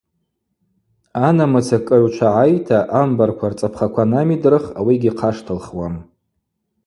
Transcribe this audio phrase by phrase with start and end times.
[1.27, 5.95] Анамыца кӏыгӏвчва гӏайта, амбарква рцӏапхаква намидрых ауи йгьихъаштылхуам.